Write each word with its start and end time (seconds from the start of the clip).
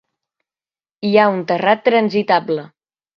Hi 1.09 1.11
ha 1.17 1.25
un 1.35 1.43
terrat 1.51 1.83
transitable. 1.91 2.65